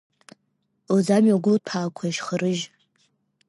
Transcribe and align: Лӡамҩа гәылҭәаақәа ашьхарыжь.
Лӡамҩа 0.95 1.43
гәылҭәаақәа 1.43 2.03
ашьхарыжь. 2.09 2.63